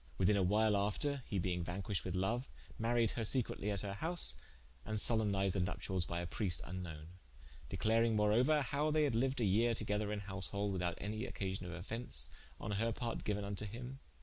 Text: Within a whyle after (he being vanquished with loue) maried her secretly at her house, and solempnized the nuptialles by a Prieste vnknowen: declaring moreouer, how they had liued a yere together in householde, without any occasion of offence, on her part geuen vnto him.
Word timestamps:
Within 0.17 0.35
a 0.35 0.41
whyle 0.41 0.75
after 0.75 1.21
(he 1.27 1.37
being 1.37 1.63
vanquished 1.63 2.03
with 2.05 2.15
loue) 2.15 2.41
maried 2.79 3.11
her 3.11 3.23
secretly 3.23 3.69
at 3.69 3.81
her 3.81 3.93
house, 3.93 4.33
and 4.83 4.97
solempnized 4.97 5.51
the 5.53 5.59
nuptialles 5.59 6.07
by 6.07 6.21
a 6.21 6.25
Prieste 6.25 6.63
vnknowen: 6.63 7.05
declaring 7.69 8.17
moreouer, 8.17 8.63
how 8.63 8.89
they 8.89 9.03
had 9.03 9.13
liued 9.13 9.39
a 9.39 9.45
yere 9.45 9.75
together 9.75 10.11
in 10.11 10.21
householde, 10.21 10.71
without 10.73 10.97
any 10.99 11.25
occasion 11.25 11.67
of 11.67 11.71
offence, 11.73 12.31
on 12.59 12.71
her 12.71 12.91
part 12.91 13.23
geuen 13.23 13.43
vnto 13.43 13.67
him. 13.67 13.99